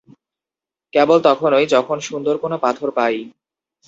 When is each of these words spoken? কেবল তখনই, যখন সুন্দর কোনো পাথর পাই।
কেবল 0.93 1.17
তখনই, 1.27 1.65
যখন 1.73 1.97
সুন্দর 1.99 2.35
কোনো 2.37 2.55
পাথর 2.57 2.89
পাই। 2.97 3.15